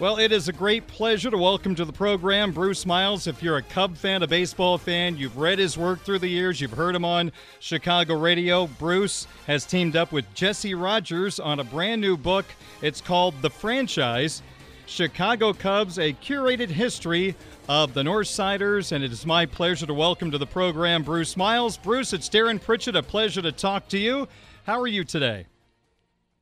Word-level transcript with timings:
Well, 0.00 0.18
it 0.18 0.30
is 0.30 0.46
a 0.46 0.52
great 0.52 0.86
pleasure 0.86 1.28
to 1.28 1.36
welcome 1.36 1.74
to 1.74 1.84
the 1.84 1.92
program 1.92 2.52
Bruce 2.52 2.86
Miles. 2.86 3.26
If 3.26 3.42
you're 3.42 3.56
a 3.56 3.62
Cub 3.62 3.96
fan, 3.96 4.22
a 4.22 4.28
baseball 4.28 4.78
fan, 4.78 5.16
you've 5.16 5.36
read 5.36 5.58
his 5.58 5.76
work 5.76 6.04
through 6.04 6.20
the 6.20 6.28
years, 6.28 6.60
you've 6.60 6.70
heard 6.70 6.94
him 6.94 7.04
on 7.04 7.32
Chicago 7.58 8.16
radio. 8.16 8.68
Bruce 8.68 9.26
has 9.48 9.66
teamed 9.66 9.96
up 9.96 10.12
with 10.12 10.32
Jesse 10.34 10.74
Rogers 10.74 11.40
on 11.40 11.58
a 11.58 11.64
brand 11.64 12.00
new 12.00 12.16
book. 12.16 12.44
It's 12.80 13.00
called 13.00 13.34
The 13.42 13.50
Franchise 13.50 14.40
Chicago 14.86 15.52
Cubs, 15.52 15.98
a 15.98 16.12
curated 16.12 16.68
history 16.68 17.34
of 17.68 17.92
the 17.92 18.04
North 18.04 18.28
Siders. 18.28 18.92
And 18.92 19.02
it 19.02 19.10
is 19.10 19.26
my 19.26 19.46
pleasure 19.46 19.86
to 19.86 19.94
welcome 19.94 20.30
to 20.30 20.38
the 20.38 20.46
program 20.46 21.02
Bruce 21.02 21.36
Miles. 21.36 21.76
Bruce, 21.76 22.12
it's 22.12 22.28
Darren 22.28 22.62
Pritchett. 22.62 22.94
A 22.94 23.02
pleasure 23.02 23.42
to 23.42 23.50
talk 23.50 23.88
to 23.88 23.98
you. 23.98 24.28
How 24.64 24.78
are 24.78 24.86
you 24.86 25.02
today? 25.02 25.46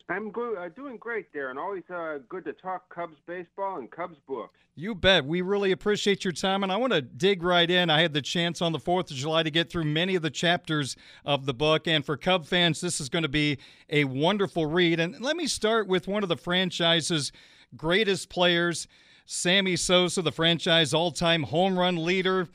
I'm 0.09 0.29
uh, 0.29 0.69
doing 0.69 0.99
great, 0.99 1.33
Darren. 1.33 1.57
Always 1.57 1.83
uh, 1.91 2.19
good 2.29 2.45
to 2.45 2.53
talk 2.53 2.95
Cubs 2.95 3.17
baseball 3.27 3.79
and 3.79 3.91
Cubs 3.91 4.17
books. 4.29 4.55
You 4.77 4.95
bet. 4.95 5.25
We 5.25 5.41
really 5.41 5.73
appreciate 5.73 6.23
your 6.23 6.33
time, 6.33 6.63
and 6.63 6.71
I 6.71 6.77
want 6.77 6.93
to 6.93 7.03
dig 7.03 7.43
right 7.43 7.69
in. 7.69 7.91
I 7.91 8.03
had 8.03 8.13
the 8.13 8.23
chance 8.23 8.63
on 8.63 8.71
the 8.71 8.79
4th 8.79 9.11
of 9.11 9.17
July 9.17 9.43
to 9.43 9.51
get 9.51 9.69
through 9.69 9.85
many 9.85 10.15
of 10.15 10.23
the 10.23 10.31
chapters 10.31 10.97
of 11.25 11.45
the 11.45 11.55
book, 11.55 11.89
and 11.89 12.07
for 12.07 12.17
Cub 12.17 12.47
fans, 12.47 12.81
this 12.81 13.01
is 13.01 13.09
going 13.09 13.25
to 13.25 13.29
be 13.29 13.59
a 13.91 14.05
wonderful 14.05 14.67
read. 14.67 15.01
And 15.01 15.21
let 15.21 15.37
me 15.37 15.49
start 15.49 15.89
with 15.89 16.07
one 16.07 16.23
of 16.23 16.29
the 16.29 16.37
franchise's 16.37 17.33
greatest 17.77 18.29
players, 18.29 18.87
Sammy 19.25 19.75
Sosa, 19.75 20.23
the 20.23 20.31
franchise 20.31 20.95
all 20.95 21.11
time 21.11 21.43
home 21.43 21.77
run 21.77 21.97
leader 21.97 22.49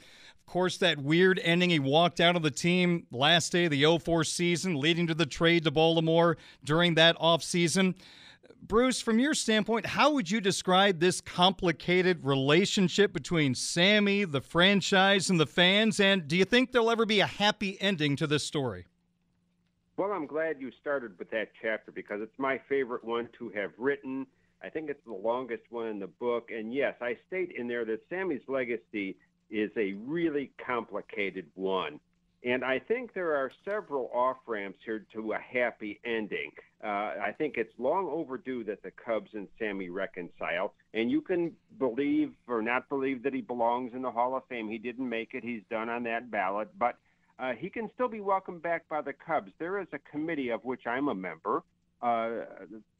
course, 0.52 0.75
that 0.77 0.99
weird 0.99 1.39
ending. 1.44 1.69
He 1.69 1.80
walked 1.80 2.19
out 2.19 2.35
of 2.35 2.44
the 2.44 2.52
team 2.52 3.07
last 3.09 3.53
day 3.53 3.66
of 3.66 3.71
the 3.71 3.99
04 3.99 4.25
season, 4.25 4.75
leading 4.75 5.07
to 5.07 5.13
the 5.13 5.25
trade 5.25 5.63
to 5.63 5.71
Baltimore 5.71 6.38
during 6.63 6.95
that 6.95 7.17
offseason. 7.17 7.95
Bruce, 8.61 8.99
from 9.02 9.17
your 9.17 9.33
standpoint, 9.33 9.85
how 9.85 10.11
would 10.11 10.29
you 10.29 10.41
describe 10.41 10.99
this 10.99 11.22
complicated 11.22 12.25
relationship 12.25 13.13
between 13.13 13.55
Sammy, 13.55 14.25
the 14.25 14.41
franchise, 14.41 15.29
and 15.29 15.39
the 15.39 15.47
fans? 15.47 16.02
And 16.02 16.27
do 16.27 16.35
you 16.35 16.44
think 16.44 16.73
there'll 16.73 16.91
ever 16.91 17.05
be 17.05 17.22
a 17.22 17.25
happy 17.25 17.81
ending 17.81 18.17
to 18.17 18.27
this 18.27 18.44
story? 18.44 18.85
Well, 19.95 20.11
I'm 20.11 20.27
glad 20.27 20.59
you 20.59 20.69
started 20.81 21.17
with 21.17 21.31
that 21.31 21.52
chapter 21.61 21.94
because 21.94 22.22
it's 22.22 22.38
my 22.38 22.59
favorite 22.67 23.05
one 23.05 23.29
to 23.39 23.49
have 23.52 23.72
written. 23.77 24.27
I 24.61 24.67
think 24.67 24.89
it's 24.89 25.03
the 25.05 25.13
longest 25.13 25.63
one 25.69 25.88
in 25.88 25.99
the 25.99 26.07
book. 26.07 26.49
And 26.53 26.73
yes, 26.73 26.95
I 27.02 27.17
state 27.27 27.53
in 27.57 27.69
there 27.69 27.85
that 27.85 28.02
Sammy's 28.09 28.41
legacy 28.49 29.16
is 29.52 29.71
a 29.77 29.94
really 29.94 30.52
complicated 30.66 31.45
one. 31.55 31.99
And 32.44 32.63
I 32.66 32.80
think 32.80 33.13
there 33.13 33.35
are 33.35 33.52
several 33.63 34.09
off 34.11 34.38
ramps 34.47 34.80
here 34.83 35.05
to 35.13 35.33
a 35.33 35.38
happy 35.38 35.99
ending. 36.03 36.52
Uh, 36.83 36.88
I 36.88 37.35
think 37.38 37.55
it's 37.57 37.72
long 37.77 38.07
overdue 38.07 38.63
that 38.63 38.81
the 38.81 38.89
Cubs 38.91 39.29
and 39.33 39.47
Sammy 39.59 39.89
reconcile. 39.89 40.73
And 40.95 41.11
you 41.11 41.22
can 41.22 41.52
believe 41.77 42.31
or 42.47 42.63
not 42.63 42.89
believe 42.89 43.22
that 43.23 43.33
he 43.33 43.41
belongs 43.41 43.94
in 43.94 44.02
the 44.02 44.09
Hall 44.09 44.35
of 44.35 44.41
Fame. 44.49 44.67
He 44.69 44.79
didn't 44.79 45.07
make 45.07 45.35
it, 45.35 45.44
he's 45.44 45.61
done 45.69 45.88
on 45.88 46.02
that 46.03 46.31
ballot. 46.31 46.69
But 46.79 46.97
uh, 47.38 47.53
he 47.53 47.69
can 47.69 47.91
still 47.94 48.07
be 48.07 48.22
welcomed 48.22 48.63
back 48.63 48.89
by 48.89 49.01
the 49.01 49.13
Cubs. 49.13 49.51
There 49.59 49.79
is 49.79 49.88
a 49.94 50.00
committee 50.00 50.50
of 50.50 50.66
which 50.66 50.88
I'm 50.88 51.09
a 51.09 51.16
member 51.16 51.62
uh, 52.01 52.29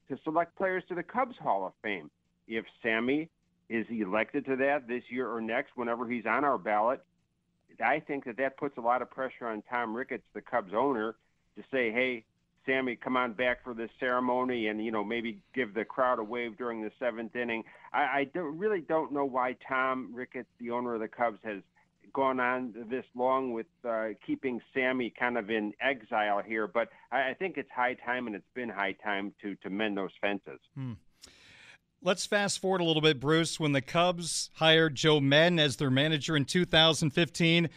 to 0.09 0.19
select 0.23 0.56
players 0.56 0.83
to 0.89 0.95
the 0.95 1.03
Cubs 1.03 1.35
Hall 1.41 1.66
of 1.66 1.73
Fame. 1.81 2.12
If 2.47 2.66
Sammy 2.83 3.29
is 3.71 3.85
elected 3.89 4.45
to 4.45 4.57
that 4.57 4.87
this 4.87 5.03
year 5.09 5.31
or 5.31 5.41
next, 5.41 5.71
whenever 5.75 6.07
he's 6.07 6.25
on 6.25 6.43
our 6.43 6.57
ballot, 6.57 7.01
I 7.83 7.99
think 7.99 8.25
that 8.25 8.37
that 8.37 8.57
puts 8.57 8.77
a 8.77 8.81
lot 8.81 9.01
of 9.01 9.09
pressure 9.09 9.47
on 9.47 9.63
Tom 9.69 9.95
Ricketts, 9.95 10.25
the 10.33 10.41
Cubs 10.41 10.73
owner, 10.75 11.15
to 11.55 11.63
say, 11.71 11.89
"Hey, 11.91 12.25
Sammy, 12.65 12.95
come 12.95 13.15
on 13.15 13.33
back 13.33 13.63
for 13.63 13.73
this 13.73 13.89
ceremony, 13.99 14.67
and 14.67 14.83
you 14.83 14.91
know 14.91 15.03
maybe 15.03 15.39
give 15.55 15.73
the 15.73 15.85
crowd 15.85 16.19
a 16.19 16.23
wave 16.23 16.57
during 16.57 16.81
the 16.81 16.91
seventh 16.99 17.35
inning." 17.35 17.63
I, 17.93 18.01
I 18.01 18.23
don't, 18.33 18.57
really 18.57 18.81
don't 18.81 19.13
know 19.13 19.25
why 19.25 19.55
Tom 19.67 20.13
Ricketts, 20.13 20.49
the 20.59 20.71
owner 20.71 20.93
of 20.93 20.99
the 20.99 21.07
Cubs, 21.07 21.39
has 21.43 21.61
gone 22.13 22.41
on 22.41 22.73
this 22.89 23.05
long 23.15 23.53
with 23.53 23.67
uh, 23.88 24.09
keeping 24.25 24.59
Sammy 24.73 25.13
kind 25.17 25.38
of 25.38 25.49
in 25.49 25.73
exile 25.79 26.41
here, 26.45 26.67
but 26.67 26.89
I, 27.09 27.29
I 27.29 27.33
think 27.33 27.57
it's 27.57 27.71
high 27.73 27.93
time, 27.93 28.27
and 28.27 28.35
it's 28.35 28.53
been 28.53 28.69
high 28.69 28.93
time 28.93 29.33
to 29.41 29.55
to 29.55 29.69
mend 29.69 29.97
those 29.97 30.11
fences. 30.19 30.59
Hmm. 30.75 30.93
Let's 32.03 32.25
fast 32.25 32.57
forward 32.57 32.81
a 32.81 32.84
little 32.84 33.01
bit, 33.03 33.19
Bruce. 33.19 33.59
When 33.59 33.73
the 33.73 33.81
Cubs 33.81 34.50
hired 34.56 34.95
Joe 34.95 35.19
Maddon 35.19 35.59
as 35.59 35.75
their 35.75 35.91
manager 35.91 36.35
in 36.35 36.45
2015, 36.45 37.69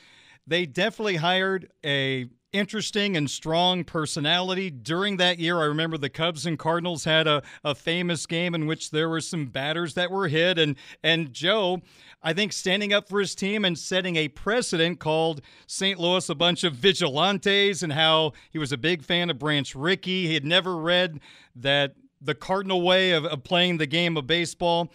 they 0.47 0.65
definitely 0.65 1.17
hired 1.17 1.71
a 1.85 2.31
interesting 2.51 3.19
and 3.19 3.31
strong 3.31 3.85
personality. 3.85 4.71
During 4.71 5.19
that 5.19 5.39
year, 5.39 5.61
I 5.61 5.67
remember 5.67 5.99
the 5.99 6.09
Cubs 6.09 6.47
and 6.47 6.59
Cardinals 6.59 7.05
had 7.05 7.27
a, 7.27 7.43
a 7.65 7.75
famous 7.75 8.25
game 8.25 8.55
in 8.55 8.65
which 8.65 8.93
there 8.93 9.11
were 9.11 9.21
some 9.21 9.45
batters 9.45 9.93
that 9.93 10.11
were 10.11 10.29
hit. 10.29 10.59
And, 10.59 10.77
and 11.03 11.31
Joe, 11.31 11.83
I 12.23 12.33
think, 12.33 12.55
standing 12.55 12.95
up 12.95 13.11
for 13.11 13.21
his 13.21 13.35
team 13.35 13.63
and 13.63 13.79
setting 13.79 14.17
a 14.17 14.29
precedent 14.29 15.01
called 15.01 15.43
St. 15.67 16.01
Louis 16.01 16.27
a 16.31 16.35
bunch 16.35 16.65
of 16.65 16.73
vigilantes 16.73 17.83
and 17.83 17.93
how 17.93 18.33
he 18.51 18.59
was 18.59 18.73
a 18.73 18.79
big 18.79 19.05
fan 19.05 19.29
of 19.29 19.39
Branch 19.39 19.75
Rickey. 19.75 20.29
He 20.29 20.33
had 20.33 20.47
never 20.47 20.79
read 20.79 21.21
that 21.57 21.97
the 22.25 22.35
cardinal 22.35 22.83
way 22.83 23.13
of, 23.13 23.25
of 23.25 23.45
playing 23.45 23.79
the 23.79 23.87
game 23.87 24.17
of 24.17 24.27
baseball. 24.27 24.91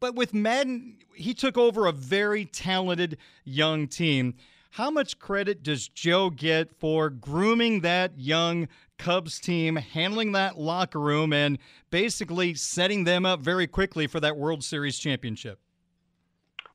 But 0.00 0.14
with 0.14 0.34
Maddon, 0.34 0.98
he 1.14 1.34
took 1.34 1.56
over 1.56 1.86
a 1.86 1.92
very 1.92 2.44
talented 2.44 3.18
young 3.44 3.88
team. 3.88 4.34
How 4.70 4.90
much 4.90 5.18
credit 5.18 5.62
does 5.62 5.88
Joe 5.88 6.28
get 6.28 6.78
for 6.78 7.08
grooming 7.08 7.80
that 7.80 8.18
young 8.18 8.68
Cubs 8.98 9.40
team, 9.40 9.76
handling 9.76 10.32
that 10.32 10.58
locker 10.58 11.00
room, 11.00 11.32
and 11.32 11.58
basically 11.90 12.54
setting 12.54 13.04
them 13.04 13.24
up 13.24 13.40
very 13.40 13.66
quickly 13.66 14.06
for 14.06 14.20
that 14.20 14.36
World 14.36 14.62
Series 14.62 14.98
championship? 14.98 15.58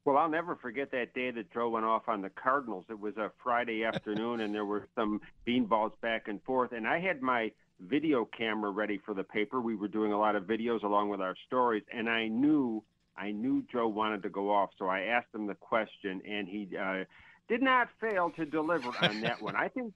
Well, 0.03 0.17
I'll 0.17 0.29
never 0.29 0.55
forget 0.55 0.91
that 0.91 1.13
day 1.13 1.29
that 1.29 1.53
Joe 1.53 1.69
went 1.69 1.85
off 1.85 2.09
on 2.09 2.21
the 2.21 2.31
Cardinals. 2.31 2.85
It 2.89 2.99
was 2.99 3.17
a 3.17 3.31
Friday 3.43 3.83
afternoon, 3.83 4.39
and 4.41 4.53
there 4.53 4.65
were 4.65 4.87
some 4.95 5.21
beanballs 5.47 5.91
back 6.01 6.27
and 6.27 6.41
forth. 6.41 6.71
And 6.71 6.87
I 6.87 6.99
had 6.99 7.21
my 7.21 7.51
video 7.87 8.25
camera 8.25 8.71
ready 8.71 8.99
for 9.05 9.13
the 9.13 9.23
paper. 9.23 9.61
We 9.61 9.75
were 9.75 9.87
doing 9.87 10.13
a 10.13 10.19
lot 10.19 10.35
of 10.35 10.43
videos 10.43 10.83
along 10.83 11.09
with 11.09 11.21
our 11.21 11.35
stories, 11.47 11.83
and 11.93 12.09
I 12.09 12.27
knew 12.27 12.83
I 13.17 13.31
knew 13.31 13.63
Joe 13.71 13.87
wanted 13.87 14.23
to 14.23 14.29
go 14.29 14.51
off, 14.51 14.69
so 14.79 14.87
I 14.87 15.01
asked 15.01 15.27
him 15.33 15.45
the 15.45 15.55
question, 15.55 16.21
and 16.27 16.47
he 16.47 16.69
uh, 16.77 17.03
did 17.49 17.61
not 17.61 17.89
fail 17.99 18.31
to 18.31 18.45
deliver 18.45 18.89
on 19.01 19.21
that 19.21 19.41
one. 19.41 19.55
I 19.55 19.67
think 19.67 19.93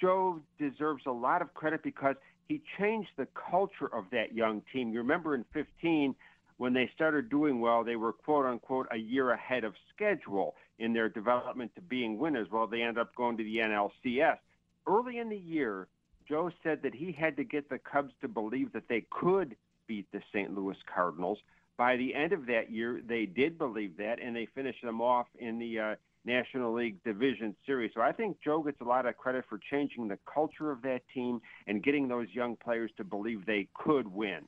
Joe 0.00 0.40
deserves 0.58 1.04
a 1.06 1.12
lot 1.12 1.42
of 1.42 1.54
credit 1.54 1.82
because 1.82 2.16
he 2.48 2.62
changed 2.78 3.10
the 3.16 3.26
culture 3.50 3.92
of 3.92 4.04
that 4.12 4.34
young 4.34 4.62
team. 4.72 4.92
You 4.92 4.98
remember 4.98 5.34
in 5.34 5.44
15 5.52 6.14
when 6.58 6.72
they 6.72 6.90
started 6.94 7.28
doing 7.28 7.60
well, 7.60 7.84
they 7.84 7.96
were 7.96 8.12
quote 8.12 8.46
unquote 8.46 8.88
a 8.90 8.96
year 8.96 9.30
ahead 9.30 9.64
of 9.64 9.74
schedule 9.94 10.54
in 10.78 10.92
their 10.92 11.08
development 11.08 11.74
to 11.74 11.80
being 11.82 12.18
winners. 12.18 12.48
Well, 12.50 12.66
they 12.66 12.82
ended 12.82 12.98
up 12.98 13.14
going 13.14 13.36
to 13.36 13.44
the 13.44 13.58
NLCS. 13.58 14.38
Early 14.86 15.18
in 15.18 15.28
the 15.28 15.36
year, 15.36 15.88
Joe 16.28 16.50
said 16.62 16.80
that 16.82 16.94
he 16.94 17.12
had 17.12 17.36
to 17.36 17.44
get 17.44 17.68
the 17.68 17.78
Cubs 17.78 18.12
to 18.20 18.28
believe 18.28 18.72
that 18.72 18.88
they 18.88 19.04
could 19.10 19.56
beat 19.86 20.06
the 20.12 20.20
St. 20.32 20.54
Louis 20.54 20.76
Cardinals. 20.92 21.38
By 21.76 21.96
the 21.96 22.14
end 22.14 22.32
of 22.32 22.46
that 22.46 22.70
year, 22.70 23.00
they 23.06 23.26
did 23.26 23.58
believe 23.58 23.96
that, 23.98 24.20
and 24.20 24.34
they 24.34 24.46
finished 24.54 24.82
them 24.82 25.00
off 25.00 25.26
in 25.38 25.58
the 25.58 25.78
uh, 25.78 25.94
National 26.24 26.74
League 26.74 27.02
Division 27.04 27.54
Series. 27.64 27.92
So 27.94 28.00
I 28.00 28.12
think 28.12 28.38
Joe 28.42 28.62
gets 28.62 28.80
a 28.80 28.84
lot 28.84 29.06
of 29.06 29.16
credit 29.16 29.44
for 29.48 29.60
changing 29.70 30.08
the 30.08 30.18
culture 30.32 30.70
of 30.70 30.82
that 30.82 31.02
team 31.14 31.40
and 31.66 31.82
getting 31.82 32.08
those 32.08 32.26
young 32.32 32.56
players 32.56 32.90
to 32.96 33.04
believe 33.04 33.46
they 33.46 33.68
could 33.74 34.08
win. 34.08 34.40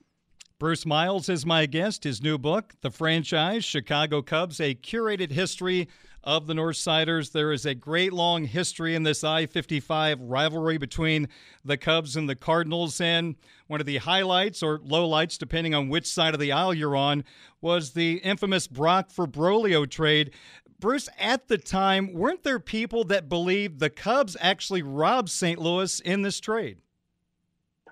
Bruce 0.59 0.85
Miles 0.85 1.29
is 1.29 1.47
my 1.47 1.67
guest. 1.67 2.03
His 2.03 2.21
new 2.21 2.37
book, 2.37 2.75
The 2.81 2.91
Franchise 2.91 3.65
Chicago 3.65 4.23
Cubs, 4.23 4.59
a 4.59 4.75
curated 4.75 5.31
history 5.31 5.87
of 6.25 6.49
the 6.49 6.55
North 6.55 6.79
Northsiders. 6.79 7.31
There 7.31 7.53
is 7.53 7.65
a 7.65 7.77
great 7.77 8.13
long 8.13 8.45
history 8.45 8.97
in 8.97 9.05
this 9.05 9.23
I 9.23 9.47
55 9.47 10.21
rivalry 10.21 10.77
between 10.77 11.29
the 11.65 11.77
Cubs 11.77 12.17
and 12.17 12.29
the 12.29 12.35
Cardinals. 12.35 13.01
And 13.01 13.37
one 13.69 13.79
of 13.79 13.87
the 13.87 13.99
highlights 13.99 14.61
or 14.61 14.81
lowlights, 14.81 15.39
depending 15.39 15.77
on 15.77 15.91
which 15.91 16.09
side 16.09 16.35
of 16.35 16.41
the 16.41 16.51
aisle 16.51 16.75
you're 16.75 16.97
on, 16.97 17.23
was 17.61 17.93
the 17.93 18.15
infamous 18.25 18.67
Brock 18.67 19.13
for 19.13 19.29
Broglio 19.29 19.89
trade. 19.89 20.33
Bruce, 20.81 21.09
at 21.21 21.47
the 21.47 21.59
time, 21.59 22.13
weren't 22.13 22.43
there 22.43 22.59
people 22.59 23.05
that 23.05 23.29
believed 23.29 23.79
the 23.79 23.91
Cubs 23.91 24.37
actually 24.41 24.83
robbed 24.83 25.31
St. 25.31 25.61
Louis 25.61 26.01
in 26.01 26.23
this 26.23 26.41
trade? 26.41 26.79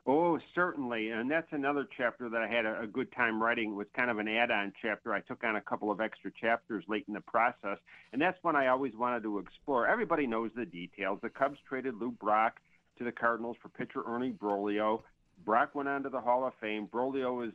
Oh, 0.09 0.39
certainly. 0.55 1.11
And 1.11 1.29
that's 1.29 1.49
another 1.51 1.87
chapter 1.97 2.29
that 2.29 2.41
I 2.41 2.47
had 2.47 2.65
a, 2.65 2.83
a, 2.83 2.87
good 2.87 3.11
time 3.11 3.43
writing. 3.43 3.73
It 3.73 3.75
was 3.75 3.89
kind 3.97 4.09
of 4.09 4.19
an 4.19 4.29
add 4.29 4.53
on 4.53 4.73
chapter. 4.81 5.13
I 5.13 5.21
took 5.21 5.43
on 5.43 5.57
a 5.57 5.61
couple 5.61 5.91
of 5.91 6.01
extra 6.01 6.31
chapters 6.41 6.85
late 6.87 7.05
in 7.09 7.15
the 7.15 7.21
process. 7.21 7.79
And 8.13 8.23
that's 8.23 8.39
one 8.43 8.55
I 8.55 8.69
always 8.69 8.95
wanted 8.95 9.25
to 9.25 9.41
explore. 9.41 9.89
Everybody 9.89 10.29
knows 10.29 10.53
the 10.55 10.65
details. 10.65 11.19
The 11.23 11.29
Cubs 11.29 11.59
traded 11.69 11.97
Lou 11.97 12.13
Brock 12.13 12.61
to 12.99 13.05
the 13.05 13.11
Cardinals 13.11 13.57
for 13.61 13.69
pitcher 13.69 14.03
Ernie 14.07 14.31
Broglio. 14.31 15.03
Brock 15.45 15.75
went 15.75 15.89
on 15.89 16.05
to 16.05 16.09
the 16.09 16.21
Hall 16.21 16.47
of 16.47 16.53
Fame. 16.61 16.87
Broglio 16.87 17.37
was 17.37 17.51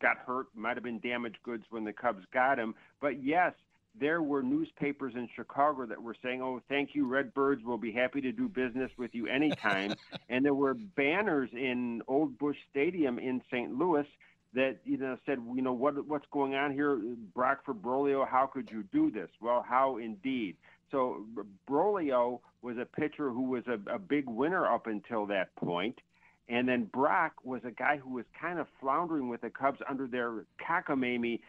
got 0.00 0.16
hurt, 0.16 0.46
might 0.54 0.78
have 0.78 0.84
been 0.84 1.00
damaged 1.00 1.36
goods 1.44 1.64
when 1.68 1.84
the 1.84 1.92
Cubs 1.92 2.24
got 2.32 2.58
him. 2.58 2.74
But 3.02 3.22
yes, 3.22 3.52
there 3.98 4.22
were 4.22 4.42
newspapers 4.42 5.14
in 5.14 5.28
Chicago 5.34 5.86
that 5.86 6.02
were 6.02 6.16
saying, 6.22 6.42
"Oh, 6.42 6.60
thank 6.68 6.94
you, 6.94 7.06
Redbirds. 7.06 7.62
We'll 7.64 7.78
be 7.78 7.92
happy 7.92 8.20
to 8.20 8.32
do 8.32 8.48
business 8.48 8.90
with 8.96 9.14
you 9.14 9.26
anytime." 9.26 9.94
and 10.28 10.44
there 10.44 10.54
were 10.54 10.74
banners 10.74 11.50
in 11.52 12.02
Old 12.06 12.38
Busch 12.38 12.56
Stadium 12.70 13.18
in 13.18 13.42
St. 13.50 13.76
Louis 13.76 14.06
that 14.54 14.78
you 14.84 14.96
know 14.96 15.16
said, 15.26 15.38
"You 15.54 15.62
know 15.62 15.72
what 15.72 16.06
what's 16.06 16.26
going 16.30 16.54
on 16.54 16.72
here, 16.72 17.00
Brock 17.34 17.64
for 17.64 17.74
Broglio? 17.74 18.26
How 18.26 18.46
could 18.46 18.70
you 18.70 18.84
do 18.92 19.10
this?" 19.10 19.30
Well, 19.40 19.64
how 19.68 19.98
indeed. 19.98 20.56
So 20.90 21.24
Broglio 21.68 22.40
was 22.62 22.76
a 22.78 22.84
pitcher 22.84 23.30
who 23.30 23.42
was 23.42 23.64
a, 23.66 23.78
a 23.92 23.98
big 23.98 24.28
winner 24.28 24.66
up 24.66 24.86
until 24.86 25.26
that 25.26 25.54
point. 25.56 26.00
And 26.48 26.68
then 26.68 26.84
Brock 26.84 27.34
was 27.44 27.60
a 27.64 27.70
guy 27.70 27.96
who 27.96 28.10
was 28.10 28.24
kind 28.38 28.58
of 28.58 28.66
floundering 28.80 29.28
with 29.28 29.40
the 29.40 29.50
Cubs 29.50 29.78
under 29.88 30.08
their 30.08 30.44
cockamamie 30.60 31.40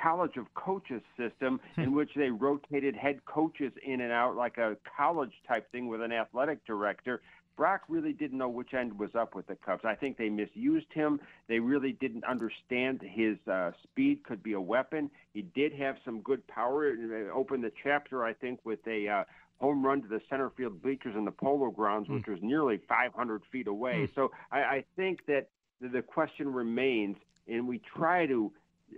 college 0.00 0.36
of 0.36 0.52
coaches 0.54 1.02
system 1.16 1.60
hmm. 1.74 1.80
in 1.80 1.94
which 1.94 2.10
they 2.16 2.30
rotated 2.30 2.94
head 2.96 3.24
coaches 3.24 3.72
in 3.84 4.00
and 4.00 4.12
out 4.12 4.36
like 4.36 4.58
a 4.58 4.76
college 4.96 5.32
type 5.46 5.70
thing 5.72 5.88
with 5.88 6.00
an 6.00 6.12
athletic 6.12 6.64
director. 6.66 7.20
Brock 7.56 7.82
really 7.88 8.12
didn't 8.12 8.36
know 8.36 8.50
which 8.50 8.74
end 8.74 8.98
was 8.98 9.14
up 9.14 9.34
with 9.34 9.46
the 9.46 9.56
Cubs. 9.56 9.84
I 9.84 9.94
think 9.94 10.18
they 10.18 10.28
misused 10.28 10.92
him. 10.92 11.20
They 11.48 11.58
really 11.58 11.92
didn't 11.92 12.24
understand 12.24 13.00
his 13.02 13.38
uh, 13.50 13.70
speed 13.82 14.24
could 14.24 14.42
be 14.42 14.52
a 14.52 14.60
weapon. 14.60 15.10
He 15.32 15.42
did 15.42 15.72
have 15.72 15.96
some 16.04 16.20
good 16.20 16.46
power. 16.46 16.86
It 16.86 17.30
opened 17.32 17.64
the 17.64 17.72
chapter, 17.82 18.24
I 18.24 18.34
think, 18.34 18.60
with 18.64 18.86
a 18.86 19.08
uh, 19.08 19.24
home 19.58 19.84
run 19.84 20.02
to 20.02 20.08
the 20.08 20.20
center 20.28 20.50
field 20.50 20.82
bleachers 20.82 21.14
in 21.16 21.24
the 21.24 21.30
Polo 21.30 21.70
Grounds, 21.70 22.08
which 22.08 22.24
mm. 22.24 22.32
was 22.32 22.40
nearly 22.42 22.78
500 22.88 23.42
feet 23.50 23.68
away. 23.68 24.06
Mm. 24.06 24.14
So 24.14 24.30
I, 24.52 24.58
I 24.58 24.84
think 24.96 25.24
that 25.26 25.48
the 25.80 26.02
question 26.02 26.52
remains, 26.52 27.16
and 27.48 27.66
we 27.66 27.78
try 27.78 28.26
to 28.26 28.52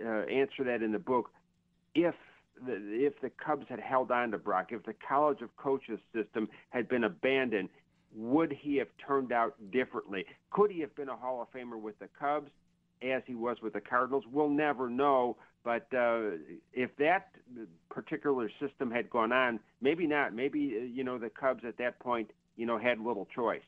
uh, 0.05 0.23
answer 0.27 0.65
that 0.65 0.83
in 0.83 0.93
the 0.93 0.99
book. 0.99 1.31
If 1.95 2.15
the, 2.65 2.75
if 2.75 3.21
the 3.21 3.31
Cubs 3.31 3.67
had 3.69 3.81
held 3.81 4.11
on 4.11 4.31
to 4.33 4.39
Brock, 4.39 4.69
if 4.71 4.85
the 4.85 4.95
College 5.07 5.41
of 5.43 5.57
Coaches 5.57 5.99
system 6.15 6.49
had 6.71 6.89
been 6.89 7.05
abandoned, 7.05 7.69
would 8.15 8.53
he 8.53 8.77
have 8.77 8.89
turned 9.07 9.33
out 9.33 9.55
differently? 9.71 10.25
Could 10.51 10.71
he 10.71 10.81
have 10.81 10.95
been 10.95 11.09
a 11.09 11.17
Hall 11.17 11.43
of 11.43 11.53
Famer 11.53 11.81
with 11.81 11.99
the 11.99 12.09
Cubs 12.19 12.51
as 13.03 13.23
he 13.27 13.35
was 13.35 13.59
with 13.63 13.75
the 13.75 13.81
Cardinals? 13.81 14.25
We'll 14.31 14.49
never 14.49 14.89
know. 14.89 15.37
But 15.65 15.87
uh, 15.95 16.31
if 16.73 16.91
that 16.99 17.33
particular 17.91 18.51
system 18.61 18.91
had 18.91 19.11
gone 19.11 19.33
on, 19.33 19.61
maybe 19.81 20.07
not. 20.07 20.35
Maybe 20.35 20.79
uh, 20.81 20.85
you 20.85 21.05
know 21.05 21.19
the 21.19 21.31
Cubs 21.31 21.65
at 21.67 21.77
that 21.79 21.99
point, 21.99 22.31
you 22.59 22.67
know, 22.67 22.77
had 22.77 23.01
little 23.01 23.27
choice. 23.35 23.63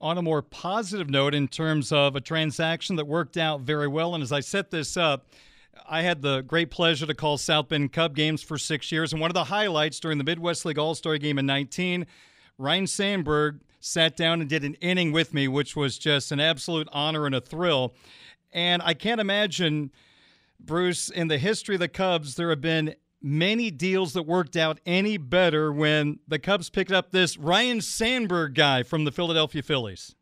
On 0.00 0.16
a 0.16 0.22
more 0.22 0.40
positive 0.40 1.10
note, 1.10 1.34
in 1.34 1.48
terms 1.48 1.92
of 1.92 2.16
a 2.16 2.20
transaction 2.20 2.96
that 2.96 3.06
worked 3.06 3.36
out 3.36 3.60
very 3.60 3.88
well, 3.88 4.14
and 4.14 4.22
as 4.22 4.32
I 4.32 4.40
set 4.40 4.70
this 4.70 4.96
up. 4.96 5.26
I 5.88 6.02
had 6.02 6.22
the 6.22 6.40
great 6.42 6.70
pleasure 6.70 7.04
to 7.04 7.14
call 7.14 7.36
South 7.36 7.68
Bend 7.68 7.92
Cub 7.92 8.14
games 8.14 8.44
for 8.44 8.56
six 8.56 8.92
years, 8.92 9.12
and 9.12 9.20
one 9.20 9.28
of 9.28 9.34
the 9.34 9.44
highlights 9.44 9.98
during 9.98 10.18
the 10.18 10.24
Midwest 10.24 10.64
League 10.64 10.78
All 10.78 10.94
Star 10.94 11.18
game 11.18 11.36
in 11.36 11.46
19, 11.46 12.06
Ryne 12.58 12.86
Sandberg 12.86 13.60
sat 13.80 14.16
down 14.16 14.40
and 14.40 14.48
did 14.48 14.62
an 14.62 14.74
inning 14.74 15.10
with 15.10 15.34
me, 15.34 15.48
which 15.48 15.74
was 15.74 15.98
just 15.98 16.30
an 16.30 16.38
absolute 16.38 16.88
honor 16.92 17.26
and 17.26 17.34
a 17.34 17.40
thrill. 17.40 17.92
And 18.52 18.82
I 18.82 18.94
can't 18.94 19.20
imagine 19.20 19.90
Bruce, 20.60 21.10
in 21.10 21.26
the 21.28 21.38
history 21.38 21.74
of 21.74 21.80
the 21.80 21.88
Cubs, 21.88 22.36
there 22.36 22.50
have 22.50 22.60
been 22.60 22.94
many 23.24 23.70
deals 23.70 24.12
that 24.12 24.24
worked 24.24 24.54
out 24.54 24.78
any 24.84 25.16
better 25.16 25.72
when 25.72 26.18
the 26.28 26.38
Cubs 26.38 26.68
picked 26.68 26.92
up 26.92 27.10
this 27.10 27.38
Ryne 27.38 27.80
Sandberg 27.80 28.54
guy 28.54 28.82
from 28.82 29.04
the 29.04 29.10
Philadelphia 29.10 29.62
Phillies. 29.62 30.14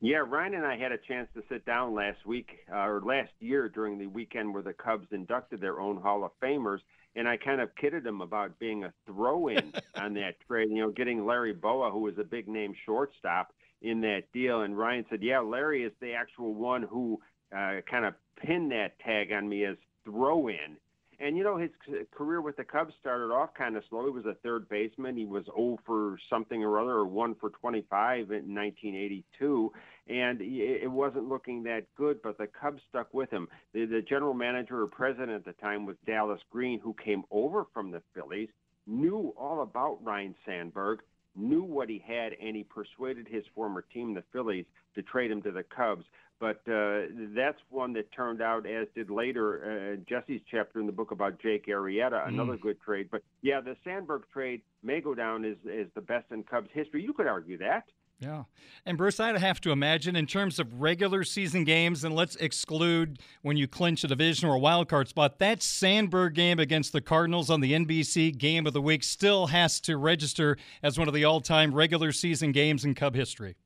Yeah, 0.00 0.22
Ryne 0.26 0.54
and 0.54 0.64
I 0.64 0.78
had 0.78 0.92
a 0.92 0.98
chance 0.98 1.28
to 1.34 1.42
sit 1.48 1.66
down 1.66 1.94
last 1.94 2.24
week 2.24 2.60
uh, 2.72 2.86
or 2.86 3.02
last 3.02 3.32
year 3.40 3.68
during 3.68 3.98
the 3.98 4.06
weekend 4.06 4.54
where 4.54 4.62
the 4.62 4.72
Cubs 4.72 5.08
inducted 5.10 5.60
their 5.60 5.80
own 5.80 6.00
Hall 6.00 6.24
of 6.24 6.30
Famers, 6.40 6.78
and 7.14 7.28
I 7.28 7.36
kind 7.36 7.60
of 7.60 7.74
kidded 7.74 8.06
him 8.06 8.20
about 8.20 8.58
being 8.58 8.84
a 8.84 8.92
throw-in 9.06 9.72
on 9.96 10.14
that 10.14 10.36
trade. 10.46 10.70
You 10.70 10.82
know, 10.82 10.90
getting 10.90 11.26
Larry 11.26 11.52
Bowa, 11.52 11.90
who 11.90 12.00
was 12.00 12.16
a 12.18 12.24
big 12.24 12.48
name 12.48 12.74
shortstop, 12.86 13.52
in 13.82 14.00
that 14.00 14.22
deal. 14.32 14.62
And 14.62 14.78
Ryne 14.78 15.04
said, 15.10 15.22
"Yeah, 15.22 15.40
Larry 15.40 15.84
is 15.84 15.92
the 16.00 16.12
actual 16.12 16.54
one 16.54 16.82
who 16.82 17.20
uh, 17.54 17.80
kind 17.90 18.04
of 18.04 18.14
pinned 18.36 18.70
that 18.72 18.98
tag 19.00 19.32
on 19.32 19.48
me 19.48 19.64
as 19.64 19.76
throw 20.04 20.48
in. 20.48 20.76
And 21.20 21.36
you 21.36 21.42
know, 21.42 21.56
his 21.56 21.70
career 22.12 22.40
with 22.40 22.56
the 22.56 22.64
Cubs 22.64 22.94
started 23.00 23.32
off 23.32 23.52
kind 23.54 23.76
of 23.76 23.82
slow. 23.90 24.04
He 24.04 24.10
was 24.10 24.24
a 24.24 24.34
third 24.34 24.68
baseman. 24.68 25.16
He 25.16 25.26
was 25.26 25.44
0 25.46 25.78
for 25.84 26.16
something 26.30 26.62
or 26.62 26.78
other, 26.78 26.92
or 26.92 27.06
1 27.06 27.34
for 27.40 27.50
25 27.50 28.30
in 28.30 28.54
1982, 28.54 29.72
and 30.08 30.40
it 30.40 30.90
wasn't 30.90 31.28
looking 31.28 31.64
that 31.64 31.86
good. 31.96 32.22
But 32.22 32.38
the 32.38 32.46
Cubs 32.46 32.80
stuck 32.88 33.12
with 33.12 33.30
him. 33.30 33.48
The, 33.74 33.84
the 33.86 34.00
general 34.00 34.32
manager 34.34 34.82
or 34.82 34.86
president 34.86 35.32
at 35.32 35.44
the 35.44 35.60
time 35.60 35.86
was 35.86 35.96
Dallas 36.06 36.40
Green, 36.50 36.78
who 36.78 36.94
came 37.04 37.24
over 37.32 37.64
from 37.74 37.90
the 37.90 38.02
Phillies, 38.14 38.50
knew 38.86 39.34
all 39.36 39.62
about 39.62 39.98
Ryne 40.04 40.36
Sandberg, 40.46 41.00
knew 41.34 41.64
what 41.64 41.88
he 41.88 42.02
had, 42.06 42.32
and 42.40 42.56
he 42.56 42.62
persuaded 42.62 43.26
his 43.28 43.44
former 43.56 43.84
team, 43.92 44.14
the 44.14 44.24
Phillies, 44.32 44.66
to 44.94 45.02
trade 45.02 45.30
him 45.30 45.42
to 45.42 45.50
the 45.50 45.64
Cubs. 45.64 46.04
But 46.40 46.60
uh, 46.70 47.06
that's 47.34 47.58
one 47.68 47.92
that 47.94 48.12
turned 48.12 48.40
out, 48.40 48.64
as 48.64 48.86
did 48.94 49.10
later 49.10 49.96
uh, 49.98 50.04
Jesse's 50.08 50.40
chapter 50.48 50.78
in 50.78 50.86
the 50.86 50.92
book 50.92 51.10
about 51.10 51.40
Jake 51.40 51.66
Arrieta, 51.66 52.28
another 52.28 52.56
mm. 52.56 52.60
good 52.60 52.80
trade. 52.80 53.08
But 53.10 53.22
yeah, 53.42 53.60
the 53.60 53.76
Sandberg 53.82 54.22
trade 54.32 54.62
may 54.82 55.00
go 55.00 55.14
down 55.14 55.44
as, 55.44 55.56
as 55.66 55.86
the 55.94 56.00
best 56.00 56.26
in 56.30 56.44
Cubs 56.44 56.70
history. 56.72 57.02
You 57.02 57.12
could 57.12 57.26
argue 57.26 57.58
that. 57.58 57.84
Yeah. 58.20 58.44
And 58.84 58.98
Bruce, 58.98 59.20
I'd 59.20 59.36
have 59.36 59.60
to 59.60 59.70
imagine 59.70 60.16
in 60.16 60.26
terms 60.26 60.58
of 60.58 60.80
regular 60.80 61.22
season 61.22 61.62
games, 61.62 62.02
and 62.02 62.14
let's 62.14 62.34
exclude 62.36 63.20
when 63.42 63.56
you 63.56 63.68
clinch 63.68 64.02
a 64.02 64.08
division 64.08 64.48
or 64.48 64.54
a 64.56 64.58
wild 64.58 64.88
card 64.88 65.08
spot, 65.08 65.38
that 65.38 65.62
Sandberg 65.62 66.34
game 66.34 66.58
against 66.58 66.92
the 66.92 67.00
Cardinals 67.00 67.48
on 67.48 67.60
the 67.60 67.72
NBC 67.72 68.36
game 68.36 68.66
of 68.66 68.72
the 68.72 68.82
week 68.82 69.04
still 69.04 69.48
has 69.48 69.80
to 69.82 69.96
register 69.96 70.56
as 70.82 70.98
one 70.98 71.06
of 71.06 71.14
the 71.14 71.24
all 71.24 71.40
time 71.40 71.72
regular 71.72 72.10
season 72.10 72.50
games 72.50 72.84
in 72.84 72.94
Cub 72.94 73.14
history. 73.14 73.56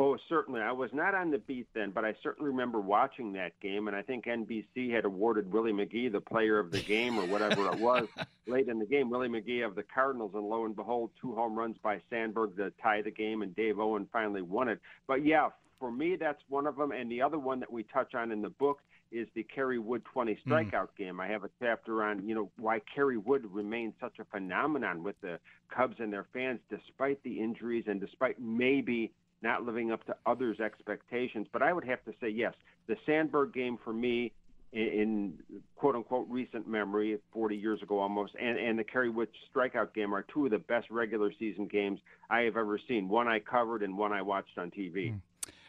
Oh, 0.00 0.16
certainly. 0.28 0.60
I 0.60 0.70
was 0.70 0.90
not 0.92 1.16
on 1.16 1.32
the 1.32 1.38
beat 1.38 1.66
then, 1.74 1.90
but 1.90 2.04
I 2.04 2.14
certainly 2.22 2.52
remember 2.52 2.78
watching 2.78 3.32
that 3.32 3.58
game, 3.60 3.88
and 3.88 3.96
I 3.96 4.02
think 4.02 4.26
NBC 4.26 4.92
had 4.94 5.04
awarded 5.04 5.52
Willie 5.52 5.72
McGee 5.72 6.12
the 6.12 6.20
player 6.20 6.60
of 6.60 6.70
the 6.70 6.80
game 6.80 7.18
or 7.18 7.26
whatever 7.26 7.66
it 7.66 7.80
was 7.80 8.06
late 8.46 8.68
in 8.68 8.78
the 8.78 8.86
game. 8.86 9.10
Willie 9.10 9.28
McGee 9.28 9.66
of 9.66 9.74
the 9.74 9.82
Cardinals, 9.82 10.32
and 10.34 10.48
lo 10.48 10.66
and 10.66 10.76
behold, 10.76 11.10
two 11.20 11.34
home 11.34 11.58
runs 11.58 11.76
by 11.82 12.00
Sandberg 12.10 12.56
to 12.58 12.72
tie 12.80 13.02
the 13.02 13.10
game, 13.10 13.42
and 13.42 13.56
Dave 13.56 13.80
Owen 13.80 14.06
finally 14.12 14.40
won 14.42 14.68
it. 14.68 14.80
But 15.08 15.26
yeah, 15.26 15.48
for 15.80 15.90
me, 15.90 16.14
that's 16.14 16.42
one 16.48 16.68
of 16.68 16.76
them. 16.76 16.92
And 16.92 17.10
the 17.10 17.20
other 17.20 17.38
one 17.38 17.58
that 17.58 17.72
we 17.72 17.82
touch 17.82 18.14
on 18.14 18.30
in 18.30 18.40
the 18.40 18.50
book 18.50 18.78
is 19.10 19.26
the 19.34 19.42
Kerry 19.42 19.80
Wood 19.80 20.04
20 20.04 20.38
hmm. 20.44 20.52
strikeout 20.52 20.70
mm. 20.70 20.96
game. 20.96 21.18
I 21.18 21.26
have 21.28 21.42
a 21.42 21.50
chapter 21.60 22.04
on, 22.04 22.28
you 22.28 22.34
know, 22.34 22.50
why 22.58 22.80
Kerry 22.94 23.16
Wood 23.16 23.44
remains 23.50 23.94
such 24.00 24.18
a 24.20 24.24
phenomenon 24.24 25.02
with 25.02 25.20
the 25.22 25.40
Cubs 25.74 25.96
and 25.98 26.12
their 26.12 26.26
fans 26.32 26.60
despite 26.70 27.20
the 27.24 27.40
injuries 27.40 27.84
and 27.88 28.00
despite 28.00 28.40
maybe 28.40 29.12
not 29.42 29.64
living 29.64 29.92
up 29.92 30.04
to 30.06 30.16
others' 30.26 30.60
expectations. 30.60 31.46
But 31.52 31.62
I 31.62 31.72
would 31.72 31.84
have 31.84 32.04
to 32.04 32.12
say, 32.20 32.28
yes, 32.28 32.54
the 32.86 32.96
Sandberg 33.06 33.52
game 33.52 33.78
for 33.82 33.92
me 33.92 34.32
in, 34.72 34.82
in 34.82 35.34
quote 35.76 35.94
unquote 35.94 36.26
recent 36.28 36.68
memory, 36.68 37.18
40 37.32 37.56
years 37.56 37.82
ago 37.82 37.98
almost, 37.98 38.34
and, 38.40 38.58
and 38.58 38.78
the 38.78 38.84
Kerry 38.84 39.10
Wood 39.10 39.28
strikeout 39.54 39.94
game 39.94 40.14
are 40.14 40.22
two 40.22 40.46
of 40.46 40.50
the 40.50 40.58
best 40.58 40.90
regular 40.90 41.32
season 41.38 41.66
games 41.66 42.00
I 42.30 42.40
have 42.40 42.56
ever 42.56 42.78
seen. 42.88 43.08
One 43.08 43.28
I 43.28 43.38
covered 43.38 43.82
and 43.82 43.96
one 43.96 44.12
I 44.12 44.22
watched 44.22 44.58
on 44.58 44.70
TV. 44.70 45.12
Mm. 45.12 45.20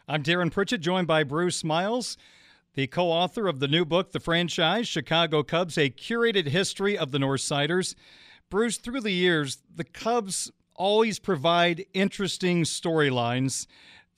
I'm 0.08 0.22
Darren 0.22 0.50
Pritchett, 0.50 0.80
joined 0.80 1.06
by 1.06 1.22
Bruce 1.22 1.62
Miles 1.62 2.16
the 2.74 2.86
co 2.86 3.06
author 3.06 3.48
of 3.48 3.60
the 3.60 3.68
new 3.68 3.84
book, 3.84 4.12
The 4.12 4.20
Franchise 4.20 4.86
Chicago 4.86 5.42
Cubs, 5.42 5.76
a 5.76 5.90
curated 5.90 6.46
history 6.46 6.96
of 6.96 7.10
the 7.10 7.18
North 7.18 7.40
Northsiders. 7.40 7.94
Bruce, 8.48 8.78
through 8.78 9.00
the 9.00 9.12
years, 9.12 9.58
the 9.74 9.84
Cubs 9.84 10.50
always 10.80 11.18
provide 11.18 11.84
interesting 11.92 12.62
storylines 12.62 13.66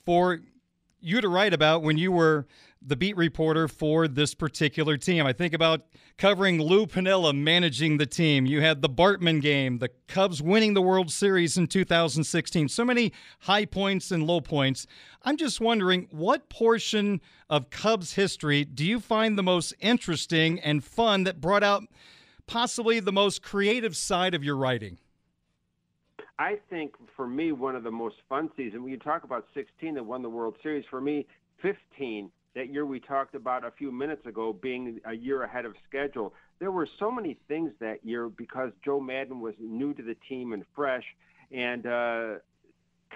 for 0.07 0.38
you 1.00 1.21
to 1.21 1.28
write 1.28 1.52
about 1.52 1.83
when 1.83 1.99
you 1.99 2.12
were 2.12 2.47
the 2.81 2.95
beat 2.95 3.16
reporter 3.16 3.66
for 3.66 4.07
this 4.07 4.33
particular 4.33 4.97
team. 4.97 5.26
I 5.26 5.33
think 5.33 5.54
about 5.54 5.87
covering 6.19 6.62
Lou 6.62 6.87
Piniella 6.87 7.37
managing 7.37 7.97
the 7.97 8.07
team. 8.07 8.47
You 8.47 8.61
had 8.61 8.81
the 8.81 8.88
Bartman 8.88 9.40
game, 9.40 9.78
the 9.78 9.90
Cubs 10.07 10.40
winning 10.40 10.75
the 10.75 10.83
World 10.83 11.11
Series 11.11 11.59
in 11.59 11.66
2016. 11.66 12.69
So 12.69 12.85
many 12.85 13.12
high 13.40 13.64
points 13.64 14.12
and 14.12 14.25
low 14.25 14.40
points. 14.40 14.87
I'm 15.23 15.37
just 15.37 15.61
wondering 15.61 16.07
what 16.12 16.49
portion 16.49 17.21
of 17.50 17.71
Cubs 17.71 18.14
history 18.14 18.64
do 18.64 18.85
you 18.85 19.00
find 19.00 19.37
the 19.37 19.42
most 19.42 19.75
interesting 19.81 20.61
and 20.61 20.85
fun 20.85 21.25
that 21.25 21.40
brought 21.40 21.64
out 21.64 21.83
possibly 22.47 23.00
the 23.00 23.11
most 23.11 23.42
creative 23.42 23.97
side 23.97 24.33
of 24.33 24.45
your 24.45 24.57
writing? 24.57 24.99
I 26.39 26.57
think 26.71 26.95
for 27.17 27.27
me, 27.27 27.53
one 27.53 27.77
of 27.77 27.85
the 27.85 27.91
most 27.91 28.17
fun 28.29 28.51
seasons, 28.57 28.83
when 28.83 28.91
you 28.91 28.99
talk 28.99 29.25
about 29.25 29.47
16 29.55 29.95
that 29.95 30.05
won 30.05 30.23
the 30.23 30.29
World 30.29 30.57
Series, 30.62 30.85
for 30.91 31.01
me, 31.01 31.27
15, 31.61 32.31
that 32.55 32.73
year 32.73 32.85
we 32.85 33.01
talked 33.01 33.35
about 33.35 33.65
a 33.65 33.71
few 33.71 33.93
minutes 33.93 34.27
ago, 34.27 34.53
being 34.53 35.01
a 35.07 35.15
year 35.15 35.43
ahead 35.43 35.65
of 35.65 35.75
schedule. 35.89 36.35
There 36.59 36.71
were 36.71 36.89
so 36.99 37.11
many 37.11 37.39
things 37.49 37.71
that 37.81 38.05
year 38.05 38.29
because 38.29 38.73
Joe 38.85 39.01
Maddon 39.01 39.41
was 39.41 39.55
new 39.59 39.95
to 39.95 40.03
the 40.03 40.17
team 40.29 40.53
and 40.53 40.65
fresh, 40.75 41.05
and 41.51 41.87
uh, 41.87 42.35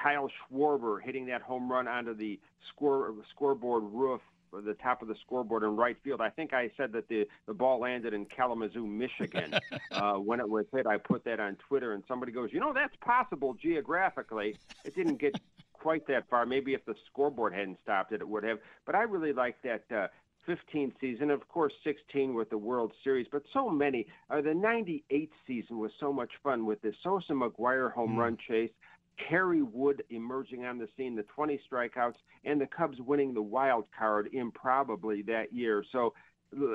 Kyle 0.01 0.31
Schwarber 0.51 1.01
hitting 1.03 1.27
that 1.27 1.43
home 1.43 1.71
run 1.71 1.89
onto 1.89 2.15
the 2.15 2.39
score 2.69 3.15
scoreboard 3.31 3.85
roof 3.93 4.21
the 4.65 4.75
top 4.75 5.03
of 5.03 5.09
the 5.09 5.15
scoreboard 5.25 5.63
in 5.63 5.77
right 5.77 5.97
field. 6.03 6.21
I 6.21 6.31
think 6.31 6.53
I 6.53 6.71
said 6.77 6.93
that 6.93 7.09
the, 7.09 7.27
the 7.47 7.55
ball 7.55 7.81
landed 7.81 8.15
in 8.15 8.27
Kalamazoo, 8.27 8.87
Michigan. 8.87 9.55
uh, 9.93 10.15
when 10.15 10.41
it 10.41 10.49
was 10.49 10.67
hit, 10.73 10.87
I 10.87 10.99
put 10.99 11.25
that 11.25 11.41
on 11.41 11.57
Twitter, 11.57 11.93
and 11.93 12.03
somebody 12.09 12.33
goes, 12.33 12.51
you 12.53 12.61
know, 12.61 12.73
that's 12.73 12.95
possible 13.01 13.55
geographically. 13.55 14.57
It 14.85 14.95
didn't 14.95 15.21
get 15.21 15.39
quite 15.73 16.07
that 16.09 16.29
far. 16.29 16.47
Maybe 16.47 16.75
if 16.75 16.85
the 16.85 16.95
scoreboard 17.07 17.55
hadn't 17.55 17.79
stopped 17.83 18.13
it, 18.13 18.21
it 18.21 18.29
would 18.29 18.45
have. 18.45 18.59
But 18.85 18.95
I 18.95 19.03
really 19.03 19.33
like 19.33 19.57
that. 19.63 19.85
Uh, 19.95 20.09
15 20.47 20.93
season, 21.01 21.31
of 21.31 21.47
course 21.49 21.73
16 21.85 22.35
with 22.35 22.51
the 22.51 22.59
World 22.59 22.93
Series, 23.03 23.27
but 23.31 23.43
so 23.53 23.69
many. 23.69 24.07
Uh, 24.31 24.41
the 24.41 24.55
98 24.55 25.31
season 25.47 25.79
was 25.79 25.91
so 25.99 26.13
much 26.13 26.31
fun 26.43 26.65
with 26.65 26.81
the 26.83 26.93
Sosa 27.03 27.33
McGwire 27.33 27.93
home 27.93 28.15
mm. 28.15 28.19
run 28.19 28.39
chase. 28.49 28.71
Kerry 29.17 29.63
Wood 29.63 30.05
emerging 30.11 30.65
on 30.65 30.79
the 30.79 30.89
scene, 30.97 31.17
the 31.17 31.23
20 31.23 31.61
strikeouts, 31.71 32.17
and 32.45 32.61
the 32.61 32.67
Cubs 32.67 33.01
winning 33.01 33.35
the 33.35 33.43
wild 33.43 33.87
card 33.97 34.29
improbably 34.33 35.23
that 35.23 35.53
year. 35.53 35.85
So, 35.91 36.15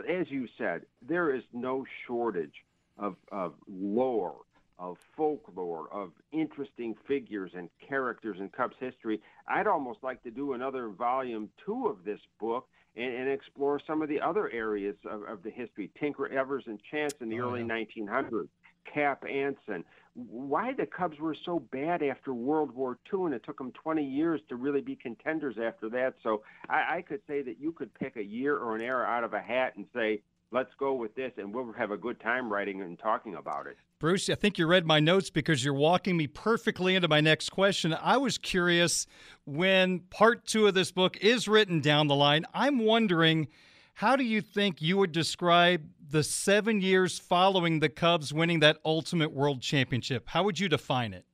as 0.10 0.30
you 0.30 0.48
said, 0.58 0.82
there 1.02 1.34
is 1.34 1.44
no 1.54 1.86
shortage 2.06 2.66
of, 2.98 3.16
of 3.32 3.54
lore, 3.68 4.42
of 4.78 4.98
folklore, 5.16 5.88
of 5.92 6.12
interesting 6.32 6.96
figures 7.08 7.52
and 7.56 7.70
characters 7.88 8.38
in 8.40 8.50
Cubs 8.50 8.76
history. 8.80 9.22
I'd 9.48 9.68
almost 9.68 10.00
like 10.04 10.24
to 10.24 10.32
do 10.32 10.54
another 10.54 10.90
volume 10.90 11.50
two 11.66 11.88
of 11.88 12.04
this 12.04 12.20
book 12.40 12.68
and, 12.96 13.14
and 13.14 13.30
explore 13.30 13.80
some 13.86 14.02
of 14.02 14.10
the 14.10 14.20
other 14.20 14.50
areas 14.52 14.96
of, 15.10 15.24
of 15.24 15.44
the 15.44 15.52
history. 15.52 15.92
Tinker 16.00 16.28
Evers 16.28 16.64
and 16.68 16.80
Chance 16.90 17.16
in 17.22 17.30
the 17.30 17.40
oh, 17.40 17.50
early 17.50 17.62
yeah. 17.62 17.86
1900s. 18.08 18.48
Cap 18.92 19.24
Anson. 19.30 19.84
Why 20.14 20.74
the 20.74 20.86
Cubs 20.86 21.20
were 21.20 21.36
so 21.46 21.60
bad 21.72 22.04
after 22.04 22.34
World 22.34 22.72
War 22.76 22.98
II, 23.14 23.26
and 23.26 23.34
it 23.34 23.44
took 23.46 23.58
them 23.58 23.72
20 23.72 24.04
years 24.04 24.42
to 24.50 24.56
really 24.56 24.82
be 24.82 24.96
contenders 24.96 25.56
after 25.62 25.90
that. 25.90 26.16
So 26.22 26.44
I, 26.70 26.98
I 26.98 27.02
could 27.02 27.22
say 27.28 27.42
that 27.44 27.60
you 27.60 27.72
could 27.72 27.94
pick 27.94 28.18
a 28.18 28.24
year 28.24 28.58
or 28.58 28.76
an 28.76 28.82
era 28.82 29.06
out 29.06 29.24
of 29.24 29.34
a 29.34 29.40
hat 29.40 29.74
and 29.78 29.86
say, 29.94 30.22
let's 30.52 30.72
go 30.78 30.94
with 30.94 31.16
this, 31.16 31.32
and 31.38 31.54
we'll 31.54 31.72
have 31.74 31.92
a 31.92 31.98
good 31.98 32.20
time 32.20 32.52
writing 32.52 32.82
and 32.82 33.00
talking 33.00 33.36
about 33.36 33.68
it. 33.68 33.78
Bruce, 34.00 34.30
I 34.30 34.36
think 34.36 34.58
you 34.58 34.68
read 34.68 34.86
my 34.86 35.00
notes 35.00 35.30
because 35.30 35.64
you're 35.64 35.74
walking 35.74 36.18
me 36.18 36.28
perfectly 36.28 36.96
into 36.96 37.08
my 37.08 37.22
next 37.22 37.50
question. 37.50 37.94
I 37.94 38.18
was 38.18 38.38
curious 38.38 39.06
when 39.46 40.00
part 40.10 40.46
two 40.46 40.68
of 40.68 40.74
this 40.74 40.92
book 40.92 41.18
is 41.18 41.48
written 41.48 41.80
down 41.80 42.08
the 42.08 42.16
line, 42.16 42.46
I'm 42.54 42.80
wondering 42.80 43.48
how 43.94 44.16
do 44.16 44.24
you 44.24 44.42
think 44.42 44.82
you 44.82 44.98
would 44.98 45.12
describe 45.12 45.88
the 46.10 46.24
seven 46.24 46.82
years 46.82 47.20
following 47.20 47.80
the 47.80 47.90
Cubs 47.90 48.34
winning 48.34 48.60
that 48.60 48.78
ultimate 48.84 49.32
world 49.32 49.62
championship? 49.62 50.24
How 50.28 50.44
would 50.44 50.60
you 50.60 50.70
define 50.70 51.14
it? 51.14 51.26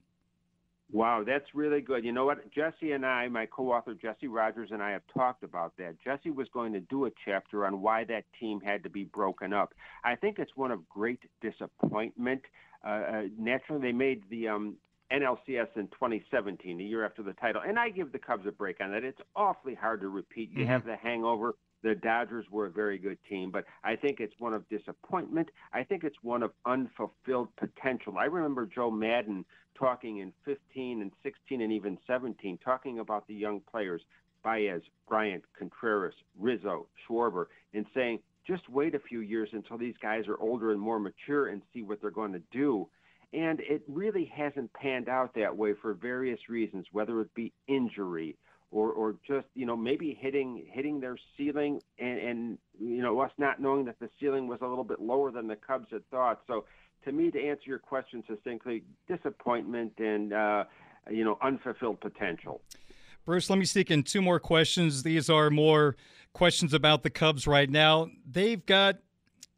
Wow, 0.92 1.24
that's 1.26 1.54
really 1.54 1.82
good. 1.82 2.06
You 2.06 2.14
know 2.14 2.26
what? 2.26 2.50
Jesse 2.50 2.94
and 2.94 3.06
I, 3.06 3.28
my 3.28 3.46
co 3.46 3.74
author 3.74 3.94
Jesse 3.94 4.28
Rogers, 4.28 4.70
and 4.72 4.82
I 4.82 4.92
have 4.92 5.02
talked 5.14 5.44
about 5.44 5.76
that. 5.78 5.96
Jesse 6.02 6.32
was 6.32 6.48
going 6.54 6.72
to 6.74 6.80
do 6.80 7.06
a 7.06 7.12
chapter 7.26 7.66
on 7.66 7.82
why 7.82 8.06
that 8.06 8.24
team 8.40 8.62
had 8.62 8.84
to 8.84 8.90
be 8.90 9.04
broken 9.04 9.52
up. 9.52 9.74
I 10.06 10.16
think 10.16 10.40
it's 10.40 10.56
one 10.56 10.72
of 10.72 10.88
great 10.88 11.20
disappointment. 11.42 12.42
Uh, 12.86 12.90
uh, 12.90 13.22
naturally, 13.38 13.82
they 13.82 13.92
made 13.92 14.24
the 14.30 14.48
um, 14.48 14.76
NLCS 15.12 15.76
in 15.76 15.88
2017, 15.88 16.78
the 16.78 16.84
year 16.86 17.06
after 17.06 17.22
the 17.22 17.34
title. 17.34 17.62
And 17.68 17.78
I 17.78 17.90
give 17.90 18.14
the 18.14 18.20
Cubs 18.20 18.46
a 18.48 18.52
break 18.52 18.80
on 18.80 18.92
that. 18.92 19.04
It's 19.04 19.20
awfully 19.36 19.76
hard 19.76 20.00
to 20.02 20.08
repeat. 20.08 20.52
You 20.52 20.60
mm-hmm. 20.60 20.72
have 20.72 20.86
the 20.86 20.96
hangover 20.96 21.56
the 21.84 21.96
Dodgers 21.96 22.46
were 22.52 22.66
a 22.66 22.72
very 22.72 22.98
good 22.98 23.18
team, 23.30 23.52
but 23.52 23.66
I 23.84 23.96
think 23.96 24.20
it's 24.20 24.34
one 24.40 24.54
of 24.54 24.68
disappointment. 24.70 25.50
I 25.74 25.84
think 25.84 26.04
it's 26.04 26.18
one 26.22 26.44
of 26.44 26.52
unfulfilled 26.66 27.50
potential. 27.56 28.18
I 28.18 28.26
remember 28.26 28.66
Joe 28.66 28.90
Maddon 28.90 29.46
talking 29.78 30.18
in 30.18 30.34
15 30.46 31.02
and 31.02 31.12
16 31.24 31.62
and 31.62 31.72
even 31.72 31.98
17, 32.08 32.58
talking 32.64 33.00
about 33.00 33.28
the 33.28 33.36
young 33.36 33.62
players, 33.72 34.02
Baez, 34.44 34.82
Bryant, 35.08 35.44
Contreras, 35.58 36.16
Rizzo, 36.40 36.88
Schwarber, 37.08 37.46
and 37.74 37.86
saying, 37.94 38.20
just 38.46 38.68
wait 38.70 38.96
a 38.96 39.00
few 39.00 39.20
years 39.20 39.50
until 39.52 39.78
these 39.78 39.96
guys 40.02 40.28
are 40.28 40.40
older 40.40 40.72
and 40.72 40.80
more 40.80 41.00
mature 41.00 41.50
and 41.50 41.62
see 41.74 41.84
what 41.84 42.02
they're 42.02 42.10
going 42.10 42.34
to 42.34 42.42
do. 42.52 42.88
And 43.34 43.60
it 43.60 43.84
really 43.90 44.32
hasn't 44.34 44.72
panned 44.74 45.10
out 45.10 45.36
that 45.36 45.56
way 45.56 45.74
for 45.82 45.94
various 45.94 46.40
reasons, 46.48 46.86
whether 46.94 47.20
it 47.20 47.34
be 47.36 47.52
injury 47.68 48.38
or 48.72 48.92
or 48.92 49.16
just 49.28 49.48
you 49.56 49.66
know 49.66 49.76
maybe 49.76 50.18
hitting 50.20 50.66
hitting 50.72 51.00
their 51.00 51.18
ceiling 51.38 51.82
and 52.00 52.20
and 52.20 52.58
you 52.80 53.02
know 53.02 53.20
us 53.20 53.32
not 53.38 53.62
knowing 53.62 53.86
that 53.86 54.00
the 54.00 54.10
ceiling 54.20 54.48
was 54.48 54.60
a 54.62 54.68
little 54.68 54.84
bit 54.84 55.02
lower 55.02 55.32
than 55.32 55.48
the 55.48 55.56
Cubs 55.56 55.88
had 55.92 56.08
thought. 56.10 56.42
So 56.48 56.66
to 57.06 57.12
me, 57.12 57.32
to 57.32 57.42
answer 57.42 57.64
your 57.66 57.80
question 57.80 58.24
succinctly, 58.28 58.84
disappointment 59.08 59.94
and 59.98 60.34
uh, 60.34 60.64
you 61.10 61.24
know 61.24 61.38
unfulfilled 61.42 62.02
potential. 62.02 62.62
Bruce, 63.26 63.50
let 63.50 63.60
me 63.60 63.66
sneak 63.66 63.92
in 63.92 64.04
two 64.04 64.22
more 64.22 64.40
questions. 64.40 65.04
These 65.04 65.30
are 65.30 65.50
more 65.50 65.96
questions 66.34 66.74
about 66.74 67.04
the 67.04 67.10
Cubs 67.10 67.46
right 67.46 67.70
now. 67.70 68.10
They've 68.26 68.66
got 68.66 69.00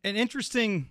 an 0.04 0.16
interesting 0.16 0.90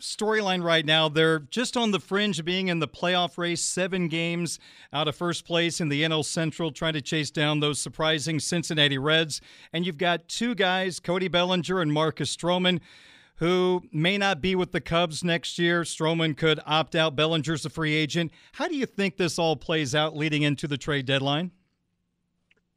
storyline 0.00 0.62
right 0.62 0.84
now. 0.84 1.08
They're 1.08 1.40
just 1.40 1.76
on 1.76 1.90
the 1.90 2.00
fringe 2.00 2.38
of 2.38 2.44
being 2.44 2.68
in 2.68 2.78
the 2.78 2.88
playoff 2.88 3.38
race, 3.38 3.60
seven 3.60 4.08
games 4.08 4.58
out 4.92 5.08
of 5.08 5.16
first 5.16 5.44
place 5.44 5.80
in 5.80 5.88
the 5.88 6.02
NL 6.02 6.24
Central, 6.24 6.70
trying 6.70 6.94
to 6.94 7.02
chase 7.02 7.30
down 7.30 7.60
those 7.60 7.80
surprising 7.80 8.40
Cincinnati 8.40 8.98
Reds. 8.98 9.40
And 9.72 9.86
you've 9.86 9.98
got 9.98 10.28
two 10.28 10.54
guys, 10.54 11.00
Cody 11.00 11.28
Bellinger 11.28 11.80
and 11.80 11.92
Marcus 11.92 12.34
Stroman, 12.34 12.80
who 13.36 13.82
may 13.92 14.18
not 14.18 14.40
be 14.40 14.54
with 14.54 14.72
the 14.72 14.80
Cubs 14.80 15.22
next 15.22 15.58
year. 15.58 15.82
Stroman 15.82 16.36
could 16.36 16.60
opt 16.66 16.94
out. 16.94 17.14
Bellinger's 17.14 17.64
a 17.64 17.70
free 17.70 17.94
agent. 17.94 18.32
How 18.52 18.68
do 18.68 18.76
you 18.76 18.86
think 18.86 19.16
this 19.16 19.38
all 19.38 19.56
plays 19.56 19.94
out 19.94 20.16
leading 20.16 20.42
into 20.42 20.66
the 20.66 20.78
trade 20.78 21.06
deadline? 21.06 21.52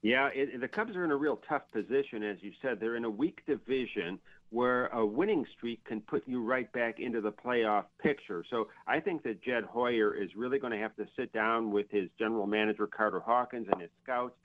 Yeah, 0.04 0.30
it, 0.34 0.60
the 0.60 0.68
Cubs 0.68 0.96
are 0.96 1.06
in 1.06 1.12
a 1.12 1.16
real 1.16 1.40
tough 1.48 1.64
position, 1.72 2.24
as 2.24 2.38
you 2.42 2.52
said. 2.62 2.80
They're 2.80 2.96
in 2.96 3.06
a 3.06 3.10
weak 3.10 3.44
division 3.46 4.20
where 4.52 4.88
a 4.88 5.06
winning 5.06 5.46
streak 5.58 5.84
can 5.86 6.02
put 6.02 6.28
you 6.28 6.44
right 6.44 6.72
back 6.74 7.00
into 7.00 7.22
the 7.22 7.32
playoff 7.32 7.86
picture. 8.02 8.44
So 8.50 8.68
I 8.86 9.00
think 9.00 9.24
that 9.24 9.42
Jed 9.42 9.64
Hoyer 9.64 10.14
is 10.14 10.30
really 10.36 10.60
going 10.60 10.74
to 10.74 10.80
have 10.80 10.96
to 10.98 11.06
sit 11.18 11.32
down 11.32 11.72
with 11.72 11.90
his 11.90 12.10
general 12.20 12.46
manager, 12.46 12.86
Carter 12.86 13.22
Hawkins, 13.22 13.68
and 13.72 13.82
his 13.82 13.90
scouts, 14.04 14.36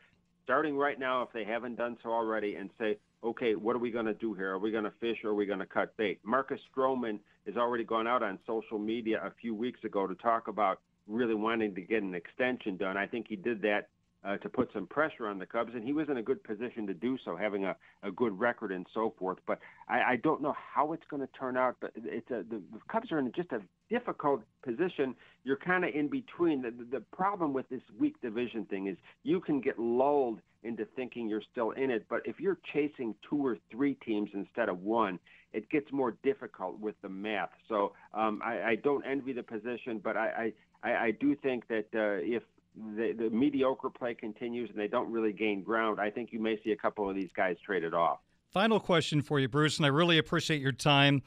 starting 0.45 0.77
right 0.77 0.99
now, 0.99 1.23
if 1.23 1.33
they 1.33 1.45
haven't 1.45 1.75
done 1.75 1.97
so 2.05 2.11
already, 2.11 2.55
and 2.55 2.71
say, 2.79 2.97
okay, 3.25 3.57
what 3.57 3.75
are 3.75 3.81
we 3.81 3.91
going 3.91 4.07
to 4.07 4.15
do 4.15 4.33
here? 4.33 4.53
Are 4.53 4.59
we 4.61 4.71
going 4.71 4.85
to 4.85 4.93
fish 5.01 5.19
or 5.25 5.31
are 5.31 5.35
we 5.35 5.45
going 5.45 5.59
to 5.59 5.67
cut 5.67 5.97
bait? 5.97 6.21
Marcus 6.25 6.61
Stroman 6.73 7.19
has 7.45 7.57
already 7.57 7.83
gone 7.83 8.07
out 8.07 8.23
on 8.23 8.39
social 8.47 8.79
media 8.79 9.21
a 9.25 9.33
few 9.41 9.57
weeks 9.57 9.83
ago 9.83 10.07
to 10.07 10.15
talk 10.15 10.47
about 10.47 10.81
really 11.09 11.35
wanting 11.35 11.75
to 11.75 11.81
get 11.81 12.05
an 12.05 12.15
extension 12.15 12.77
done. 12.77 12.97
I 12.97 13.07
think 13.07 13.27
he 13.29 13.35
did 13.35 13.61
that 13.63 13.89
uh, 14.27 14.37
to 14.39 14.49
put 14.49 14.69
some 14.73 14.87
pressure 14.87 15.29
on 15.29 15.39
the 15.39 15.47
Cubs, 15.47 15.73
and 15.75 15.85
he 15.85 15.93
was 15.93 16.09
in 16.09 16.17
a 16.17 16.23
good 16.23 16.43
position 16.43 16.87
to 16.87 16.95
do 16.95 17.17
so, 17.25 17.37
having 17.37 17.65
a, 17.65 17.77
a 18.03 18.11
good 18.11 18.39
record 18.39 18.73
and 18.73 18.87
so 18.93 19.15
forth. 19.19 19.39
But 19.47 19.61
I, 19.89 20.03
I 20.03 20.17
don't 20.17 20.43
know 20.43 20.55
how 20.75 20.93
it's 20.93 21.05
going 21.09 21.23
to 21.23 21.33
turn 21.39 21.57
out. 21.57 21.77
But 21.81 21.93
it's 21.95 22.31
a, 22.31 22.43
the, 22.49 22.61
the 22.73 22.81
Cubs 22.91 23.13
are 23.13 23.19
in 23.19 23.31
just 23.37 23.53
a 23.53 23.61
difficult 23.89 24.43
position. 24.65 25.15
You're 25.45 25.59
kind 25.59 25.85
of 25.85 25.95
in 25.95 26.09
between. 26.09 26.63
The, 26.63 26.73
the 26.91 27.01
problem 27.13 27.53
with 27.53 27.69
this 27.69 27.83
weak 27.99 28.21
division 28.21 28.65
thing 28.65 28.89
is 28.89 28.97
you 29.23 29.41
can 29.41 29.61
get 29.61 29.79
lulled 29.79 30.41
into 30.65 30.85
thinking 30.97 31.29
you're 31.29 31.43
still 31.53 31.71
in 31.73 31.93
it, 31.93 32.07
but 32.09 32.23
if 32.25 32.41
you're 32.41 32.59
chasing 32.73 33.15
two 33.29 33.47
or 33.47 33.57
three 33.71 33.95
teams 34.05 34.31
instead 34.35 34.69
of 34.69 34.81
one, 34.81 35.21
it 35.53 35.71
gets 35.71 35.93
more 35.93 36.17
difficult 36.25 36.81
with 36.81 36.97
the 37.03 37.09
math. 37.09 37.51
So 37.69 37.93
um, 38.13 38.41
I, 38.45 38.63
I 38.63 38.75
don't 38.83 39.05
envy 39.07 39.33
the 39.33 39.45
position, 39.45 40.01
but 40.03 40.17
I, 40.17 40.53
I, 40.83 40.91
I 40.91 41.11
do 41.13 41.37
think 41.37 41.69
that 41.69 41.87
uh, 41.95 42.19
if 42.21 42.43
the, 42.77 43.13
the 43.13 43.31
mediocre 43.31 43.91
play 43.91 44.15
continues 44.15 44.71
and 44.71 44.79
they 44.79 44.89
don't 44.89 45.11
really 45.11 45.33
gain 45.33 45.63
ground, 45.63 46.01
I 46.01 46.11
think 46.11 46.33
you 46.33 46.41
may 46.41 46.61
see 46.63 46.73
a 46.73 46.77
couple 46.77 47.09
of 47.09 47.17
these 47.17 47.31
guys 47.37 47.57
traded 47.65 47.95
off. 47.95 48.19
Final 48.53 48.81
question 48.81 49.23
for 49.23 49.41
you, 49.41 49.49
Bruce, 49.49 49.77
and 49.77 49.85
I 49.85 49.89
really 49.89 50.19
appreciate 50.19 50.61
your 50.61 50.73
time. 50.73 51.23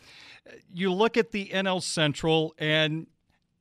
You 0.73 0.91
look 0.91 1.17
at 1.17 1.31
the 1.31 1.49
NL 1.53 1.81
Central, 1.81 2.55
and 2.57 3.07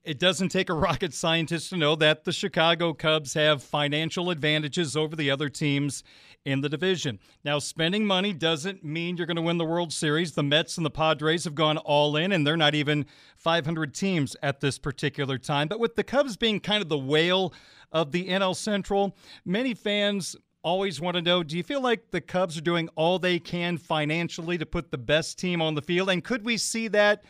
it 0.05 0.19
doesn't 0.19 0.49
take 0.49 0.71
a 0.71 0.75
rocket 0.75 1.12
scientist 1.12 1.71
to 1.71 1.76
know 1.76 1.95
that 1.97 2.25
the 2.25 2.33
Chicago 2.33 2.95
Cubs 2.95 3.35
have 3.35 3.62
financial 3.62 4.31
advantages 4.31 4.97
over 4.97 5.14
the 5.14 5.31
other 5.31 5.49
teams 5.49 6.02
in 6.45 6.61
the 6.61 6.69
division. 6.69 7.19
Now, 7.45 7.59
spending 7.59 8.07
money 8.07 8.33
doesn't 8.33 8.85
mean 8.85 9.17
you're 9.17 9.26
going 9.26 9.37
to 9.37 9.43
win 9.43 9.59
the 9.59 9.64
World 9.64 9.93
Series. 9.93 10.33
The 10.33 10.43
Mets 10.43 10.76
and 10.76 10.87
the 10.87 10.90
Padres 10.90 11.45
have 11.45 11.55
gone 11.55 11.76
all 11.78 12.17
in, 12.17 12.33
and 12.33 12.47
they're 12.47 12.57
not 12.57 12.75
even 12.75 13.07
500 13.37 13.95
teams 13.95 14.37
at 14.43 14.61
this 14.61 14.78
particular 14.78 15.37
time. 15.37 15.69
But 15.69 15.81
with 15.81 15.97
the 15.97 16.05
Cubs 16.05 16.37
being 16.37 16.61
kind 16.61 16.83
of 16.83 16.88
the 16.88 16.99
whale 16.99 17.52
of 17.93 18.12
the 18.12 18.28
NL 18.28 18.57
Central, 18.57 19.17
many 19.45 19.75
fans 19.75 20.37
always 20.62 21.00
want 21.00 21.17
to 21.17 21.23
know 21.23 21.43
do 21.43 21.57
you 21.57 21.62
feel 21.62 21.81
like 21.81 22.11
the 22.11 22.21
Cubs 22.21 22.59
are 22.59 22.62
doing 22.62 22.88
all 22.95 23.19
they 23.19 23.38
can 23.38 23.78
financially 23.78 24.59
to 24.59 24.67
put 24.67 24.90
the 24.90 24.99
best 24.99 25.38
team 25.38 25.61
on 25.61 25.75
the 25.75 25.83
field? 25.83 26.09
And 26.09 26.25
could 26.25 26.45
we 26.45 26.57
see 26.57 26.88
that 26.88 27.25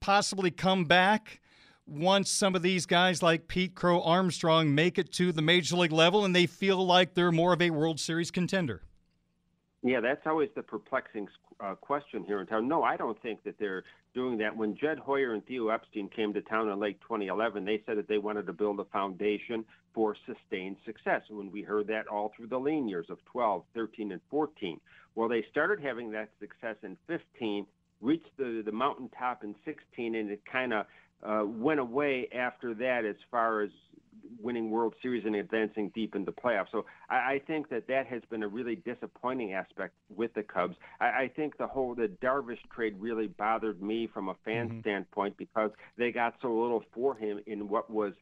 possibly 0.00 0.50
come 0.50 0.84
back? 0.84 1.40
Once 1.86 2.30
some 2.30 2.54
of 2.54 2.62
these 2.62 2.86
guys 2.86 3.22
like 3.22 3.48
Pete 3.48 3.74
Crow-Armstrong 3.74 4.74
make 4.74 4.98
it 4.98 5.12
to 5.12 5.32
the 5.32 5.42
major 5.42 5.76
league 5.76 5.92
level 5.92 6.24
and 6.24 6.34
they 6.34 6.46
feel 6.46 6.84
like 6.84 7.14
they're 7.14 7.32
more 7.32 7.52
of 7.52 7.60
a 7.60 7.70
World 7.70 7.98
Series 7.98 8.30
contender? 8.30 8.82
Yeah, 9.82 10.00
that's 10.00 10.26
always 10.26 10.50
the 10.54 10.62
perplexing 10.62 11.28
uh, 11.58 11.74
question 11.74 12.24
here 12.24 12.40
in 12.40 12.46
town. 12.46 12.68
No, 12.68 12.82
I 12.82 12.96
don't 12.96 13.20
think 13.22 13.42
that 13.44 13.58
they're 13.58 13.84
doing 14.14 14.36
that. 14.38 14.54
When 14.54 14.76
Jed 14.76 14.98
Hoyer 14.98 15.32
and 15.32 15.44
Theo 15.46 15.68
Epstein 15.68 16.08
came 16.14 16.34
to 16.34 16.42
town 16.42 16.68
in 16.68 16.78
late 16.78 17.00
2011, 17.00 17.64
they 17.64 17.82
said 17.86 17.96
that 17.96 18.08
they 18.08 18.18
wanted 18.18 18.46
to 18.46 18.52
build 18.52 18.78
a 18.80 18.84
foundation 18.84 19.64
for 19.94 20.14
sustained 20.26 20.76
success. 20.84 21.22
When 21.30 21.50
we 21.50 21.62
heard 21.62 21.86
that 21.88 22.08
all 22.08 22.32
through 22.36 22.48
the 22.48 22.58
lean 22.58 22.88
years 22.88 23.06
of 23.08 23.24
12, 23.24 23.64
13, 23.74 24.12
and 24.12 24.20
14. 24.30 24.80
Well, 25.14 25.28
they 25.28 25.44
started 25.50 25.80
having 25.80 26.10
that 26.12 26.28
success 26.38 26.76
in 26.82 26.96
15, 27.06 27.66
reached 28.00 28.36
the, 28.36 28.62
the 28.64 28.72
mountaintop 28.72 29.44
in 29.44 29.54
16, 29.64 30.14
and 30.14 30.30
it 30.30 30.42
kind 30.50 30.72
of 30.72 30.86
uh, 31.22 31.42
went 31.44 31.80
away 31.80 32.28
after 32.34 32.74
that 32.74 33.04
as 33.04 33.16
far 33.30 33.62
as 33.62 33.70
winning 34.40 34.70
World 34.70 34.94
Series 35.02 35.24
and 35.26 35.36
advancing 35.36 35.90
deep 35.94 36.14
into 36.14 36.32
playoffs. 36.32 36.70
So 36.72 36.86
I, 37.08 37.14
I 37.14 37.42
think 37.46 37.68
that 37.70 37.86
that 37.88 38.06
has 38.06 38.22
been 38.30 38.42
a 38.42 38.48
really 38.48 38.76
disappointing 38.76 39.52
aspect 39.52 39.94
with 40.14 40.32
the 40.34 40.42
Cubs. 40.42 40.76
I, 41.00 41.06
I 41.06 41.30
think 41.34 41.58
the 41.58 41.66
whole 41.66 41.94
the 41.94 42.08
Darvish 42.22 42.58
trade 42.74 42.96
really 42.98 43.26
bothered 43.26 43.82
me 43.82 44.08
from 44.12 44.28
a 44.28 44.34
fan 44.44 44.68
mm-hmm. 44.68 44.80
standpoint 44.80 45.36
because 45.36 45.70
they 45.96 46.10
got 46.10 46.34
so 46.40 46.52
little 46.52 46.84
for 46.92 47.14
him 47.14 47.40
in 47.46 47.68
what 47.68 47.90
was, 47.90 48.14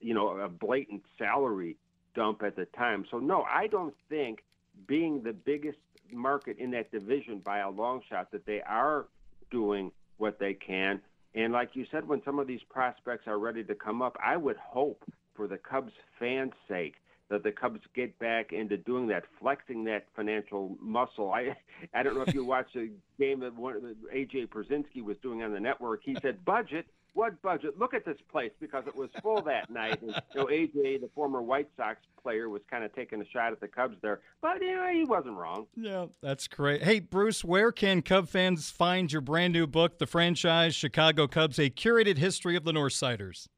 you 0.00 0.14
know, 0.14 0.38
a 0.38 0.48
blatant 0.48 1.02
salary 1.18 1.76
dump 2.14 2.42
at 2.42 2.56
the 2.56 2.66
time. 2.66 3.04
So 3.10 3.18
no, 3.18 3.42
I 3.42 3.66
don't 3.68 3.94
think 4.08 4.42
being 4.86 5.22
the 5.22 5.32
biggest 5.32 5.78
market 6.10 6.58
in 6.58 6.70
that 6.72 6.90
division 6.90 7.38
by 7.38 7.58
a 7.58 7.70
long 7.70 8.02
shot 8.08 8.30
that 8.32 8.44
they 8.46 8.60
are 8.62 9.06
doing 9.50 9.90
what 10.18 10.38
they 10.38 10.54
can. 10.54 11.00
And 11.34 11.52
like 11.52 11.70
you 11.74 11.86
said, 11.90 12.06
when 12.06 12.22
some 12.24 12.38
of 12.38 12.46
these 12.46 12.60
prospects 12.68 13.26
are 13.26 13.38
ready 13.38 13.64
to 13.64 13.74
come 13.74 14.02
up, 14.02 14.16
I 14.24 14.36
would 14.36 14.56
hope 14.56 15.02
for 15.34 15.46
the 15.46 15.56
Cubs 15.56 15.92
fans' 16.18 16.52
sake 16.68 16.96
that 17.30 17.42
the 17.42 17.50
Cubs 17.50 17.80
get 17.94 18.18
back 18.18 18.52
into 18.52 18.76
doing 18.76 19.06
that, 19.08 19.24
flexing 19.40 19.84
that 19.84 20.06
financial 20.14 20.76
muscle. 20.80 21.32
I 21.32 21.56
I 21.94 22.02
don't 22.02 22.14
know 22.14 22.22
if 22.22 22.34
you 22.34 22.44
watched 22.54 22.74
the 22.74 22.90
game 23.18 23.40
that 23.40 23.56
one 23.56 23.96
AJ 24.14 24.48
Pierzynski 24.48 25.02
was 25.02 25.16
doing 25.22 25.42
on 25.42 25.52
the 25.52 25.60
network. 25.60 26.02
He 26.04 26.16
said 26.20 26.44
budget. 26.44 26.86
What 27.14 27.40
budget? 27.42 27.78
Look 27.78 27.92
at 27.92 28.04
this 28.06 28.16
place 28.30 28.52
because 28.58 28.84
it 28.86 28.96
was 28.96 29.10
full 29.22 29.42
that 29.42 29.70
night. 29.70 30.00
And, 30.00 30.14
you 30.34 30.40
know, 30.40 30.46
AJ, 30.46 31.02
the 31.02 31.10
former 31.14 31.42
White 31.42 31.68
Sox 31.76 31.98
player, 32.22 32.48
was 32.48 32.62
kind 32.70 32.84
of 32.84 32.94
taking 32.94 33.20
a 33.20 33.28
shot 33.28 33.52
at 33.52 33.60
the 33.60 33.68
Cubs 33.68 33.96
there, 34.00 34.20
but 34.40 34.62
you 34.62 34.76
know, 34.76 34.88
he 34.92 35.04
wasn't 35.04 35.36
wrong. 35.36 35.66
Yeah, 35.76 36.06
that's 36.22 36.48
great. 36.48 36.82
Hey, 36.82 37.00
Bruce, 37.00 37.44
where 37.44 37.72
can 37.72 38.00
Cub 38.00 38.28
fans 38.28 38.70
find 38.70 39.12
your 39.12 39.20
brand 39.20 39.52
new 39.52 39.66
book, 39.66 39.98
The 39.98 40.06
Franchise 40.06 40.74
Chicago 40.74 41.26
Cubs: 41.26 41.58
A 41.58 41.68
Curated 41.68 42.18
History 42.18 42.56
of 42.56 42.64
the 42.64 42.72
Northsiders? 42.72 43.48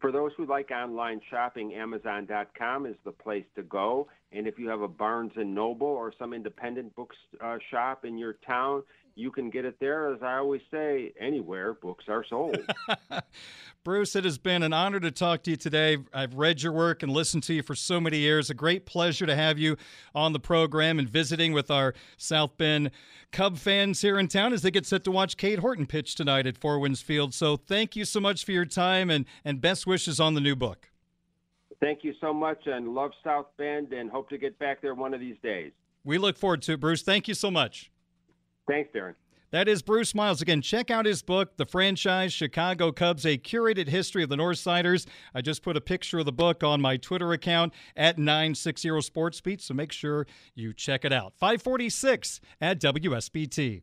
For 0.00 0.12
those 0.12 0.32
who 0.36 0.46
like 0.46 0.70
online 0.70 1.20
shopping, 1.30 1.74
Amazon.com 1.74 2.86
is 2.86 2.96
the 3.04 3.12
place 3.12 3.46
to 3.56 3.62
go. 3.62 4.08
And 4.32 4.46
if 4.46 4.58
you 4.58 4.68
have 4.68 4.82
a 4.82 4.88
Barnes 4.88 5.32
and 5.36 5.54
Noble 5.54 5.86
or 5.86 6.12
some 6.18 6.34
independent 6.34 6.94
books 6.94 7.16
uh, 7.40 7.58
shop 7.70 8.04
in 8.04 8.18
your 8.18 8.34
town, 8.46 8.82
you 9.16 9.30
can 9.30 9.50
get 9.50 9.64
it 9.64 9.76
there. 9.80 10.12
As 10.12 10.22
I 10.22 10.36
always 10.36 10.60
say, 10.70 11.12
anywhere 11.18 11.72
books 11.74 12.04
are 12.06 12.24
sold. 12.28 12.58
Bruce, 13.84 14.14
it 14.14 14.24
has 14.24 14.36
been 14.36 14.62
an 14.62 14.72
honor 14.72 15.00
to 15.00 15.10
talk 15.10 15.42
to 15.44 15.50
you 15.50 15.56
today. 15.56 15.96
I've 16.12 16.34
read 16.34 16.62
your 16.62 16.72
work 16.72 17.02
and 17.02 17.10
listened 17.10 17.42
to 17.44 17.54
you 17.54 17.62
for 17.62 17.74
so 17.74 17.98
many 17.98 18.18
years. 18.18 18.50
A 18.50 18.54
great 18.54 18.84
pleasure 18.84 19.24
to 19.26 19.34
have 19.34 19.58
you 19.58 19.76
on 20.14 20.32
the 20.32 20.38
program 20.38 20.98
and 20.98 21.08
visiting 21.08 21.52
with 21.52 21.70
our 21.70 21.94
South 22.16 22.58
Bend 22.58 22.90
Cub 23.32 23.56
fans 23.56 24.02
here 24.02 24.18
in 24.18 24.28
town 24.28 24.52
as 24.52 24.62
they 24.62 24.70
get 24.70 24.86
set 24.86 25.02
to 25.04 25.10
watch 25.10 25.36
Cade 25.36 25.60
Horton 25.60 25.86
pitch 25.86 26.14
tonight 26.14 26.46
at 26.46 26.58
Four 26.58 26.78
Winds 26.78 27.00
Field. 27.00 27.32
So 27.32 27.56
thank 27.56 27.96
you 27.96 28.04
so 28.04 28.20
much 28.20 28.44
for 28.44 28.52
your 28.52 28.66
time 28.66 29.08
and, 29.10 29.24
and 29.44 29.60
best 29.60 29.86
wishes 29.86 30.20
on 30.20 30.34
the 30.34 30.40
new 30.40 30.54
book. 30.54 30.90
Thank 31.80 32.04
you 32.04 32.14
so 32.20 32.34
much 32.34 32.66
and 32.66 32.94
love 32.94 33.12
South 33.24 33.46
Bend 33.56 33.92
and 33.92 34.10
hope 34.10 34.28
to 34.30 34.38
get 34.38 34.58
back 34.58 34.82
there 34.82 34.94
one 34.94 35.14
of 35.14 35.20
these 35.20 35.36
days. 35.42 35.72
We 36.04 36.18
look 36.18 36.36
forward 36.36 36.62
to 36.62 36.74
it, 36.74 36.80
Bruce. 36.80 37.02
Thank 37.02 37.28
you 37.28 37.34
so 37.34 37.50
much. 37.50 37.90
Thanks, 38.68 38.90
Darren. 38.94 39.14
That 39.52 39.68
is 39.68 39.80
Bruce 39.80 40.12
Miles. 40.12 40.42
Again, 40.42 40.60
check 40.60 40.90
out 40.90 41.06
his 41.06 41.22
book, 41.22 41.56
The 41.56 41.66
Franchise 41.66 42.32
Chicago 42.32 42.90
Cubs, 42.90 43.24
a 43.24 43.38
curated 43.38 43.88
history 43.88 44.24
of 44.24 44.28
the 44.28 44.36
Northsiders. 44.36 45.06
I 45.34 45.40
just 45.40 45.62
put 45.62 45.76
a 45.76 45.80
picture 45.80 46.18
of 46.18 46.26
the 46.26 46.32
book 46.32 46.64
on 46.64 46.80
my 46.80 46.96
Twitter 46.96 47.32
account 47.32 47.72
at 47.96 48.18
960 48.18 49.00
Sports 49.02 49.40
Beat, 49.40 49.62
so 49.62 49.72
make 49.72 49.92
sure 49.92 50.26
you 50.56 50.74
check 50.74 51.04
it 51.04 51.12
out. 51.12 51.32
546 51.36 52.40
at 52.60 52.80
WSBT. 52.80 53.82